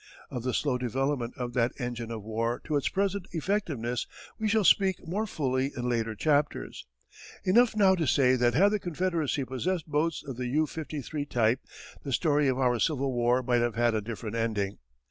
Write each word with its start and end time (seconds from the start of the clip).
Of 0.31 0.41
the 0.41 0.55
slow 0.55 0.79
development 0.79 1.35
of 1.37 1.53
that 1.53 1.79
engine 1.79 2.09
of 2.09 2.23
war 2.23 2.59
to 2.63 2.75
its 2.75 2.87
present 2.89 3.27
effectiveness 3.33 4.07
we 4.39 4.47
shall 4.47 4.63
speak 4.63 5.07
more 5.07 5.27
fully 5.27 5.71
in 5.77 5.87
later 5.87 6.15
chapters. 6.15 6.87
Enough 7.43 7.75
now 7.75 7.93
to 7.93 8.07
say 8.07 8.35
that 8.35 8.55
had 8.55 8.69
the 8.69 8.79
Confederacy 8.79 9.45
possessed 9.45 9.85
boats 9.85 10.23
of 10.25 10.37
the 10.37 10.47
U 10.47 10.65
53 10.65 11.23
type 11.27 11.59
the 12.01 12.11
story 12.13 12.47
of 12.47 12.57
our 12.57 12.79
Civil 12.79 13.13
War 13.13 13.43
might 13.43 13.61
have 13.61 13.75
had 13.75 13.93
a 13.93 14.01
different 14.01 14.35
ending. 14.35 14.79